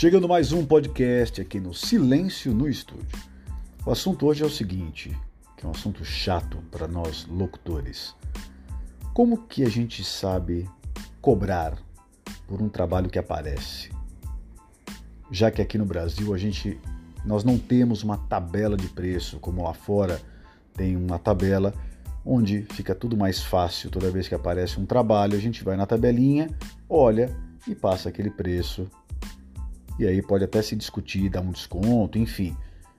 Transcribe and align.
Chegando 0.00 0.26
mais 0.26 0.50
um 0.50 0.64
podcast 0.64 1.42
aqui 1.42 1.60
no 1.60 1.74
Silêncio 1.74 2.54
no 2.54 2.66
Estúdio. 2.66 3.18
O 3.84 3.90
assunto 3.90 4.26
hoje 4.26 4.42
é 4.42 4.46
o 4.46 4.50
seguinte, 4.50 5.14
que 5.54 5.66
é 5.66 5.68
um 5.68 5.72
assunto 5.72 6.06
chato 6.06 6.56
para 6.70 6.88
nós 6.88 7.26
locutores. 7.26 8.14
Como 9.12 9.46
que 9.46 9.62
a 9.62 9.68
gente 9.68 10.02
sabe 10.02 10.66
cobrar 11.20 11.76
por 12.48 12.62
um 12.62 12.68
trabalho 12.70 13.10
que 13.10 13.18
aparece? 13.18 13.90
Já 15.30 15.50
que 15.50 15.60
aqui 15.60 15.76
no 15.76 15.84
Brasil 15.84 16.32
a 16.32 16.38
gente 16.38 16.80
nós 17.22 17.44
não 17.44 17.58
temos 17.58 18.02
uma 18.02 18.16
tabela 18.16 18.78
de 18.78 18.88
preço 18.88 19.38
como 19.38 19.62
lá 19.62 19.74
fora 19.74 20.18
tem 20.72 20.96
uma 20.96 21.18
tabela 21.18 21.74
onde 22.24 22.62
fica 22.72 22.94
tudo 22.94 23.18
mais 23.18 23.42
fácil 23.42 23.90
toda 23.90 24.10
vez 24.10 24.26
que 24.26 24.34
aparece 24.34 24.80
um 24.80 24.86
trabalho, 24.86 25.36
a 25.36 25.40
gente 25.40 25.62
vai 25.62 25.76
na 25.76 25.84
tabelinha, 25.84 26.48
olha 26.88 27.36
e 27.68 27.74
passa 27.74 28.08
aquele 28.08 28.30
preço. 28.30 28.90
E 30.00 30.06
aí 30.06 30.22
pode 30.22 30.42
até 30.42 30.62
se 30.62 30.74
discutir, 30.74 31.28
dar 31.28 31.42
um 31.42 31.50
desconto, 31.50 32.18
enfim. 32.18 32.56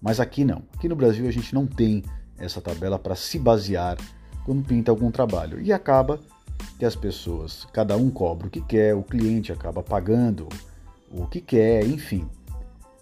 Mas 0.00 0.20
aqui 0.20 0.44
não. 0.44 0.62
Aqui 0.76 0.88
no 0.88 0.94
Brasil 0.94 1.26
a 1.26 1.30
gente 1.32 1.52
não 1.52 1.66
tem 1.66 2.04
essa 2.38 2.60
tabela 2.60 3.00
para 3.00 3.16
se 3.16 3.36
basear 3.36 3.98
quando 4.44 4.64
pinta 4.64 4.92
algum 4.92 5.10
trabalho. 5.10 5.60
E 5.60 5.72
acaba 5.72 6.20
que 6.78 6.84
as 6.84 6.94
pessoas, 6.94 7.66
cada 7.72 7.96
um 7.96 8.10
cobra 8.10 8.46
o 8.46 8.50
que 8.50 8.60
quer, 8.60 8.94
o 8.94 9.02
cliente 9.02 9.50
acaba 9.50 9.82
pagando 9.82 10.48
o 11.10 11.26
que 11.26 11.40
quer, 11.40 11.84
enfim. 11.84 12.28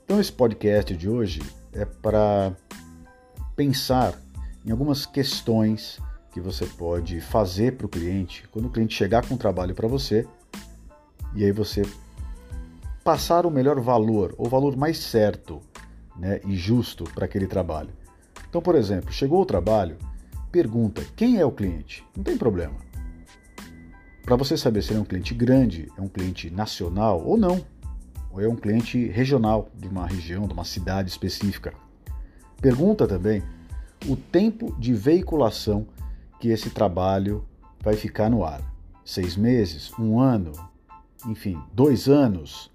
Então 0.07 0.19
esse 0.19 0.33
podcast 0.33 0.97
de 0.97 1.07
hoje 1.07 1.43
é 1.75 1.85
para 1.85 2.51
pensar 3.55 4.19
em 4.65 4.71
algumas 4.71 5.05
questões 5.05 6.01
que 6.33 6.41
você 6.41 6.65
pode 6.65 7.21
fazer 7.21 7.77
para 7.77 7.85
o 7.85 7.91
cliente 7.91 8.49
quando 8.51 8.69
o 8.69 8.71
cliente 8.71 8.95
chegar 8.95 9.29
com 9.29 9.35
um 9.35 9.39
trabalho 9.39 9.75
para 9.75 9.87
você 9.87 10.27
e 11.35 11.45
aí 11.45 11.53
você 11.53 11.83
passar 13.03 13.47
o 13.47 13.51
melhor 13.51 13.81
valor, 13.81 14.35
o 14.39 14.49
valor 14.49 14.77
mais 14.77 14.99
certo 14.99 15.61
né, 16.17 16.41
e 16.45 16.57
justo 16.57 17.05
para 17.05 17.25
aquele 17.25 17.47
trabalho. 17.47 17.91
Então, 18.49 18.61
por 18.61 18.75
exemplo, 18.75 19.13
chegou 19.13 19.41
o 19.41 19.47
trabalho, 19.47 19.97
pergunta 20.51 21.03
quem 21.17 21.39
é 21.39 21.45
o 21.45 21.53
cliente. 21.53 22.05
Não 22.17 22.23
tem 22.23 22.37
problema. 22.37 22.75
Para 24.25 24.37
você 24.37 24.57
saber 24.57 24.83
se 24.83 24.91
ele 24.91 24.99
é 24.99 25.03
um 25.03 25.07
cliente 25.07 25.35
grande, 25.35 25.91
é 25.97 26.01
um 26.01 26.09
cliente 26.09 26.49
nacional 26.51 27.23
ou 27.25 27.37
não, 27.37 27.65
ou 28.31 28.41
é 28.41 28.49
um 28.49 28.57
cliente 28.57 29.09
regional 29.09 29.69
de 29.75 29.89
uma 29.89 30.07
região, 30.07 30.47
de 30.47 30.53
uma 30.53 30.65
cidade 30.65 31.11
específica. 31.11 31.75
Pergunta 32.61 33.07
também 33.07 33.43
o 34.09 34.17
tempo 34.17 34.75
de 34.79 34.95
veiculação 34.95 35.87
que 36.41 36.49
esse 36.49 36.71
trabalho 36.71 37.45
vai 37.81 37.95
ficar 37.95 38.31
no 38.31 38.45
ar. 38.45 38.61
Seis 39.05 39.37
meses, 39.37 39.93
um 39.99 40.21
ano, 40.21 40.53
enfim, 41.27 41.61
dois 41.73 42.09
anos. 42.09 42.72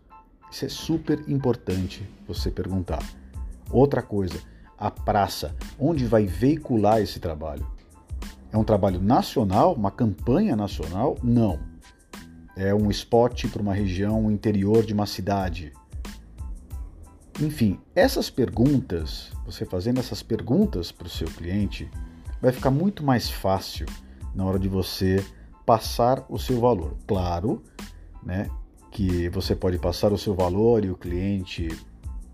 Isso 0.51 0.65
é 0.65 0.69
super 0.69 1.23
importante 1.27 2.07
você 2.27 2.49
perguntar. 2.49 3.03
Outra 3.69 4.01
coisa, 4.01 4.39
a 4.77 4.89
praça, 4.89 5.55
onde 5.79 6.05
vai 6.05 6.25
veicular 6.25 7.01
esse 7.01 7.19
trabalho? 7.19 7.65
É 8.51 8.57
um 8.57 8.63
trabalho 8.63 9.01
nacional, 9.01 9.73
uma 9.73 9.91
campanha 9.91 10.55
nacional? 10.55 11.17
Não. 11.21 11.59
É 12.55 12.73
um 12.73 12.89
spot 12.89 13.45
para 13.47 13.61
uma 13.61 13.73
região 13.73 14.31
interior 14.31 14.85
de 14.85 14.93
uma 14.93 15.05
cidade. 15.05 15.73
Enfim, 17.39 17.79
essas 17.93 18.29
perguntas, 18.29 19.31
você 19.45 19.63
fazendo 19.65 19.99
essas 19.99 20.23
perguntas 20.23 20.91
para 20.91 21.05
o 21.05 21.09
seu 21.09 21.27
cliente, 21.27 21.89
vai 22.41 22.51
ficar 22.51 22.71
muito 22.71 23.03
mais 23.03 23.29
fácil 23.29 23.85
na 24.33 24.43
hora 24.45 24.57
de 24.57 24.67
você 24.67 25.23
passar 25.65 26.25
o 26.29 26.39
seu 26.39 26.59
valor. 26.59 26.95
Claro, 27.05 27.61
né, 28.23 28.49
que 28.97 29.29
você 29.29 29.55
pode 29.55 29.77
passar 29.77 30.11
o 30.11 30.17
seu 30.17 30.33
valor 30.33 30.83
e 30.83 30.89
o 30.89 30.95
cliente 30.95 31.67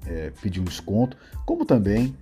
é, 0.07 0.31
pedir 0.41 0.61
um 0.61 0.63
desconto, 0.63 1.17
como 1.45 1.65
também, 1.65 2.15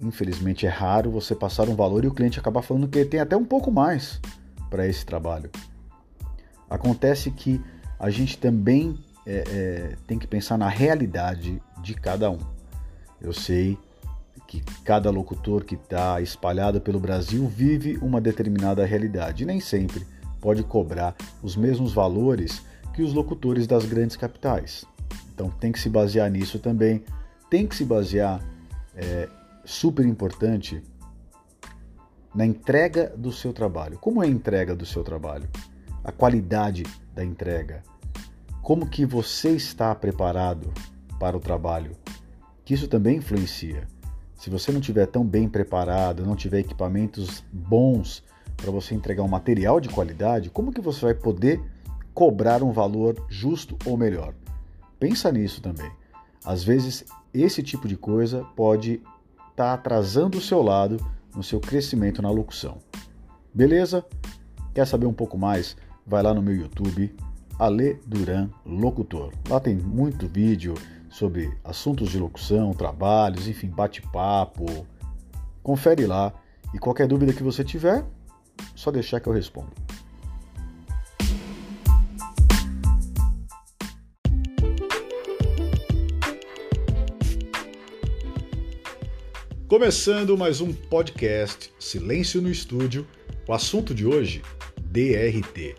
infelizmente, 0.00 0.64
é 0.64 0.70
raro 0.70 1.10
você 1.10 1.34
passar 1.34 1.68
um 1.68 1.76
valor 1.76 2.02
e 2.02 2.06
o 2.08 2.14
cliente 2.14 2.38
acabar 2.40 2.62
falando 2.62 2.88
que 2.88 3.04
tem 3.04 3.20
até 3.20 3.36
um 3.36 3.44
pouco 3.44 3.70
mais 3.70 4.22
para 4.70 4.88
esse 4.88 5.04
trabalho. 5.04 5.50
Acontece 6.70 7.30
que 7.30 7.62
a 7.98 8.08
gente 8.08 8.38
também 8.38 8.98
é, 9.26 9.44
é, 9.46 9.96
tem 10.06 10.18
que 10.18 10.26
pensar 10.26 10.56
na 10.56 10.70
realidade 10.70 11.60
de 11.82 11.92
cada 11.92 12.30
um. 12.30 12.38
Eu 13.20 13.34
sei 13.34 13.76
que 14.46 14.62
cada 14.82 15.10
locutor 15.10 15.62
que 15.62 15.74
está 15.74 16.22
espalhado 16.22 16.80
pelo 16.80 16.98
Brasil 16.98 17.46
vive 17.46 17.98
uma 17.98 18.18
determinada 18.18 18.82
realidade 18.86 19.44
nem 19.44 19.60
sempre 19.60 20.06
pode 20.40 20.62
cobrar 20.62 21.14
os 21.42 21.54
mesmos 21.54 21.92
valores 21.92 22.66
que 22.98 23.02
os 23.04 23.14
locutores 23.14 23.64
das 23.64 23.84
grandes 23.84 24.16
capitais. 24.16 24.84
Então 25.32 25.48
tem 25.48 25.70
que 25.70 25.78
se 25.78 25.88
basear 25.88 26.28
nisso 26.28 26.58
também. 26.58 27.04
Tem 27.48 27.64
que 27.64 27.76
se 27.76 27.84
basear, 27.84 28.44
é, 28.96 29.28
super 29.64 30.04
importante, 30.04 30.82
na 32.34 32.44
entrega 32.44 33.14
do 33.16 33.30
seu 33.30 33.52
trabalho. 33.52 34.00
Como 34.00 34.20
é 34.20 34.26
a 34.26 34.28
entrega 34.28 34.74
do 34.74 34.84
seu 34.84 35.04
trabalho? 35.04 35.48
A 36.02 36.10
qualidade 36.10 36.82
da 37.14 37.24
entrega. 37.24 37.84
Como 38.62 38.90
que 38.90 39.06
você 39.06 39.50
está 39.50 39.94
preparado 39.94 40.74
para 41.20 41.36
o 41.36 41.40
trabalho? 41.40 41.92
Que 42.64 42.74
isso 42.74 42.88
também 42.88 43.18
influencia. 43.18 43.86
Se 44.34 44.50
você 44.50 44.72
não 44.72 44.80
estiver 44.80 45.06
tão 45.06 45.24
bem 45.24 45.48
preparado, 45.48 46.26
não 46.26 46.34
tiver 46.34 46.58
equipamentos 46.58 47.44
bons 47.52 48.24
para 48.56 48.72
você 48.72 48.92
entregar 48.92 49.22
um 49.22 49.28
material 49.28 49.78
de 49.78 49.88
qualidade, 49.88 50.50
como 50.50 50.72
que 50.72 50.80
você 50.80 51.02
vai 51.02 51.14
poder 51.14 51.62
cobrar 52.18 52.64
um 52.64 52.72
valor 52.72 53.14
justo 53.28 53.78
ou 53.86 53.96
melhor? 53.96 54.34
Pensa 54.98 55.30
nisso 55.30 55.62
também. 55.62 55.88
Às 56.44 56.64
vezes 56.64 57.04
esse 57.32 57.62
tipo 57.62 57.86
de 57.86 57.96
coisa 57.96 58.44
pode 58.56 58.94
estar 58.94 59.54
tá 59.54 59.72
atrasando 59.72 60.38
o 60.38 60.40
seu 60.40 60.60
lado 60.60 60.96
no 61.32 61.44
seu 61.44 61.60
crescimento 61.60 62.20
na 62.20 62.28
locução. 62.28 62.78
Beleza? 63.54 64.04
Quer 64.74 64.84
saber 64.84 65.06
um 65.06 65.12
pouco 65.12 65.38
mais? 65.38 65.76
Vai 66.04 66.20
lá 66.24 66.34
no 66.34 66.42
meu 66.42 66.56
YouTube, 66.56 67.14
Ale 67.56 68.00
Duran 68.04 68.50
Locutor. 68.66 69.32
Lá 69.48 69.60
tem 69.60 69.76
muito 69.76 70.26
vídeo 70.26 70.74
sobre 71.08 71.56
assuntos 71.62 72.10
de 72.10 72.18
locução, 72.18 72.72
trabalhos, 72.72 73.46
enfim, 73.46 73.68
bate-papo. 73.68 74.66
Confere 75.62 76.04
lá 76.04 76.32
e 76.74 76.80
qualquer 76.80 77.06
dúvida 77.06 77.32
que 77.32 77.44
você 77.44 77.62
tiver, 77.62 78.04
só 78.74 78.90
deixar 78.90 79.20
que 79.20 79.28
eu 79.28 79.32
respondo. 79.32 79.87
Começando 89.68 90.34
mais 90.34 90.62
um 90.62 90.72
podcast 90.72 91.70
Silêncio 91.78 92.40
no 92.40 92.50
Estúdio, 92.50 93.06
o 93.46 93.52
assunto 93.52 93.94
de 93.94 94.06
hoje, 94.06 94.40
DRT. 94.80 95.74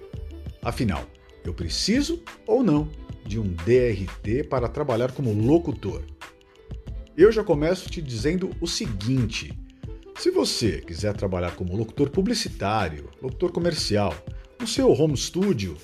Afinal, 0.61 1.07
eu 1.43 1.55
preciso 1.55 2.21
ou 2.45 2.61
não 2.61 2.87
de 3.25 3.39
um 3.39 3.51
DRT 3.51 4.43
para 4.47 4.67
trabalhar 4.67 5.11
como 5.11 5.33
locutor? 5.33 6.03
Eu 7.17 7.31
já 7.31 7.43
começo 7.43 7.89
te 7.89 7.99
dizendo 7.99 8.51
o 8.61 8.67
seguinte: 8.67 9.57
se 10.19 10.29
você 10.29 10.81
quiser 10.81 11.15
trabalhar 11.15 11.55
como 11.55 11.75
locutor 11.75 12.11
publicitário, 12.11 13.09
locutor 13.19 13.51
comercial, 13.51 14.13
no 14.59 14.67
seu 14.67 14.91
home 14.91 15.17
studio 15.17 15.75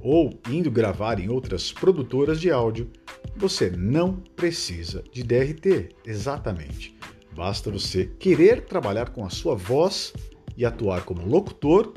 ou 0.00 0.40
indo 0.48 0.70
gravar 0.70 1.20
em 1.20 1.28
outras 1.28 1.70
produtoras 1.70 2.40
de 2.40 2.50
áudio, 2.50 2.90
você 3.36 3.68
não 3.68 4.14
precisa 4.34 5.04
de 5.12 5.22
DRT, 5.22 5.90
exatamente. 6.06 6.98
Basta 7.40 7.70
você 7.70 8.04
querer 8.04 8.66
trabalhar 8.66 9.08
com 9.08 9.24
a 9.24 9.30
sua 9.30 9.54
voz 9.54 10.12
e 10.58 10.66
atuar 10.66 11.06
como 11.06 11.26
locutor, 11.26 11.94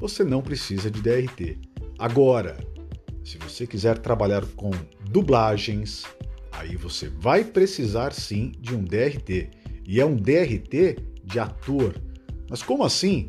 você 0.00 0.24
não 0.24 0.42
precisa 0.42 0.90
de 0.90 1.00
DRT. 1.00 1.60
Agora, 1.96 2.56
se 3.22 3.38
você 3.38 3.68
quiser 3.68 3.98
trabalhar 3.98 4.44
com 4.56 4.72
dublagens, 5.10 6.02
aí 6.50 6.74
você 6.74 7.08
vai 7.08 7.44
precisar 7.44 8.12
sim 8.12 8.50
de 8.58 8.74
um 8.74 8.82
DRT. 8.82 9.48
E 9.86 10.00
é 10.00 10.04
um 10.04 10.16
DRT 10.16 10.96
de 11.22 11.38
ator. 11.38 11.94
Mas 12.50 12.60
como 12.60 12.82
assim? 12.82 13.28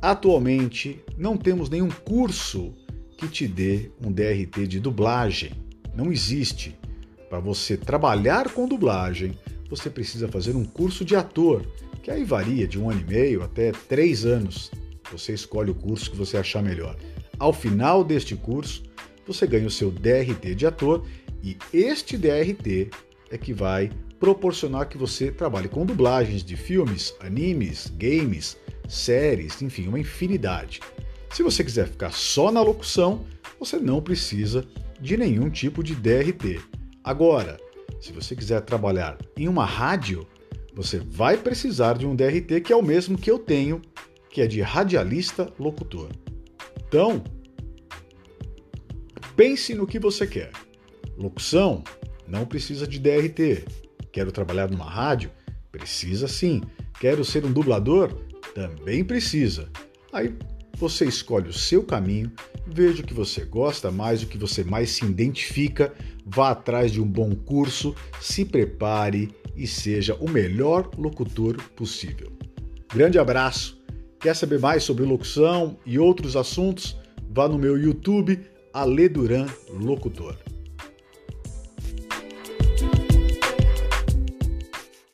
Atualmente 0.00 1.04
não 1.18 1.36
temos 1.36 1.68
nenhum 1.68 1.90
curso 1.90 2.72
que 3.18 3.28
te 3.28 3.46
dê 3.46 3.90
um 4.02 4.10
DRT 4.10 4.66
de 4.66 4.80
dublagem. 4.80 5.52
Não 5.94 6.10
existe. 6.10 6.78
Para 7.28 7.40
você 7.40 7.76
trabalhar 7.76 8.50
com 8.52 8.66
dublagem, 8.66 9.38
você 9.72 9.88
precisa 9.88 10.28
fazer 10.28 10.54
um 10.54 10.66
curso 10.66 11.02
de 11.02 11.16
ator, 11.16 11.64
que 12.02 12.10
aí 12.10 12.24
varia 12.24 12.68
de 12.68 12.78
um 12.78 12.90
ano 12.90 13.00
e 13.00 13.04
meio 13.04 13.42
até 13.42 13.72
três 13.72 14.26
anos. 14.26 14.70
Você 15.10 15.32
escolhe 15.32 15.70
o 15.70 15.74
curso 15.74 16.10
que 16.10 16.16
você 16.16 16.36
achar 16.36 16.62
melhor. 16.62 16.94
Ao 17.38 17.54
final 17.54 18.04
deste 18.04 18.36
curso, 18.36 18.82
você 19.26 19.46
ganha 19.46 19.66
o 19.66 19.70
seu 19.70 19.90
DRT 19.90 20.54
de 20.54 20.66
ator 20.66 21.06
e 21.42 21.56
este 21.72 22.18
DRT 22.18 22.90
é 23.30 23.38
que 23.38 23.54
vai 23.54 23.90
proporcionar 24.20 24.90
que 24.90 24.98
você 24.98 25.32
trabalhe 25.32 25.68
com 25.68 25.86
dublagens 25.86 26.44
de 26.44 26.54
filmes, 26.54 27.14
animes, 27.18 27.90
games, 27.96 28.58
séries, 28.86 29.62
enfim, 29.62 29.88
uma 29.88 29.98
infinidade. 29.98 30.80
Se 31.30 31.42
você 31.42 31.64
quiser 31.64 31.88
ficar 31.88 32.12
só 32.12 32.52
na 32.52 32.60
locução, 32.60 33.24
você 33.58 33.78
não 33.78 34.02
precisa 34.02 34.66
de 35.00 35.16
nenhum 35.16 35.48
tipo 35.48 35.82
de 35.82 35.94
DRT. 35.94 36.60
Agora, 37.02 37.58
se 38.02 38.12
você 38.12 38.34
quiser 38.34 38.60
trabalhar 38.62 39.16
em 39.36 39.46
uma 39.46 39.64
rádio, 39.64 40.26
você 40.74 40.98
vai 40.98 41.36
precisar 41.36 41.96
de 41.96 42.04
um 42.04 42.16
DRT 42.16 42.60
que 42.60 42.72
é 42.72 42.76
o 42.76 42.82
mesmo 42.82 43.16
que 43.16 43.30
eu 43.30 43.38
tenho, 43.38 43.80
que 44.28 44.40
é 44.40 44.46
de 44.48 44.60
radialista 44.60 45.52
locutor. 45.56 46.08
Então, 46.88 47.22
pense 49.36 49.72
no 49.72 49.86
que 49.86 50.00
você 50.00 50.26
quer. 50.26 50.50
Locução 51.16 51.84
não 52.26 52.44
precisa 52.44 52.88
de 52.88 52.98
DRT. 52.98 53.64
Quero 54.10 54.32
trabalhar 54.32 54.68
numa 54.68 54.90
rádio? 54.90 55.30
Precisa 55.70 56.26
sim. 56.26 56.60
Quero 56.98 57.24
ser 57.24 57.44
um 57.44 57.52
dublador? 57.52 58.12
Também 58.52 59.04
precisa. 59.04 59.70
Aí 60.12 60.36
você 60.76 61.04
escolhe 61.04 61.48
o 61.48 61.52
seu 61.52 61.82
caminho, 61.82 62.30
veja 62.66 63.02
o 63.02 63.06
que 63.06 63.14
você 63.14 63.44
gosta 63.44 63.90
mais, 63.90 64.22
o 64.22 64.26
que 64.26 64.38
você 64.38 64.64
mais 64.64 64.90
se 64.90 65.04
identifica, 65.04 65.92
vá 66.26 66.50
atrás 66.50 66.92
de 66.92 67.00
um 67.00 67.06
bom 67.06 67.34
curso, 67.34 67.94
se 68.20 68.44
prepare 68.44 69.30
e 69.56 69.66
seja 69.66 70.14
o 70.16 70.28
melhor 70.28 70.90
locutor 70.96 71.56
possível. 71.76 72.32
Grande 72.92 73.18
abraço! 73.18 73.80
Quer 74.20 74.36
saber 74.36 74.60
mais 74.60 74.84
sobre 74.84 75.04
locução 75.04 75.76
e 75.84 75.98
outros 75.98 76.36
assuntos? 76.36 76.96
Vá 77.30 77.48
no 77.48 77.58
meu 77.58 77.76
YouTube, 77.76 78.38
Ale 78.72 79.08
Duran 79.08 79.46
Locutor. 79.68 80.36